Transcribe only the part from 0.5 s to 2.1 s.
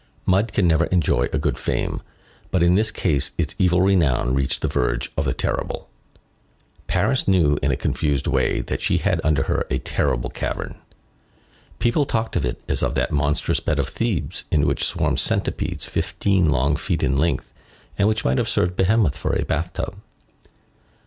can never enjoy a good fame;